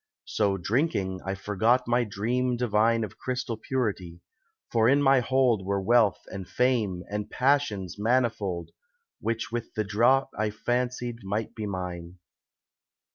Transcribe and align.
So 0.25 0.57
drinking, 0.57 1.19
I 1.27 1.35
forgot 1.35 1.87
my 1.87 2.05
dream 2.05 2.57
divine 2.57 3.03
Of 3.03 3.19
crystal 3.19 3.55
purity, 3.55 4.19
for 4.71 4.89
in 4.89 4.99
my 4.99 5.19
hold 5.19 5.63
Were 5.63 5.79
wealth 5.79 6.17
and 6.31 6.47
Fame 6.49 7.03
and 7.07 7.29
Passions 7.29 7.99
manifold 7.99 8.71
Which 9.19 9.51
with 9.51 9.75
the 9.75 9.83
draught 9.83 10.33
I 10.35 10.49
fancied 10.49 11.19
might 11.23 11.53
be 11.53 11.67
mine. 11.67 12.17